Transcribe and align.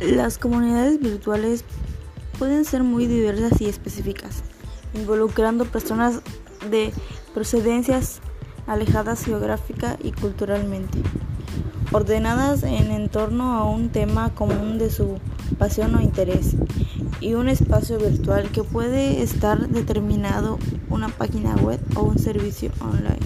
Las 0.00 0.38
comunidades 0.38 0.98
virtuales 1.00 1.64
pueden 2.38 2.64
ser 2.64 2.82
muy 2.82 3.06
diversas 3.06 3.60
y 3.60 3.66
específicas, 3.66 4.42
involucrando 4.94 5.66
personas 5.66 6.20
de 6.70 6.92
procedencias 7.34 8.20
alejadas 8.66 9.24
geográfica 9.24 9.98
y 10.02 10.12
culturalmente, 10.12 10.98
ordenadas 11.92 12.62
en 12.62 13.08
torno 13.08 13.52
a 13.52 13.64
un 13.64 13.90
tema 13.90 14.34
común 14.34 14.78
de 14.78 14.90
su 14.90 15.18
pasión 15.58 15.94
o 15.94 16.00
interés, 16.00 16.56
y 17.20 17.34
un 17.34 17.48
espacio 17.48 17.98
virtual 17.98 18.50
que 18.50 18.64
puede 18.64 19.22
estar 19.22 19.68
determinado 19.68 20.58
una 20.88 21.08
página 21.08 21.54
web 21.56 21.80
o 21.94 22.02
un 22.02 22.18
servicio 22.18 22.70
online. 22.80 23.18